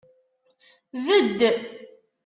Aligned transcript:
Bedd! 1.05 1.39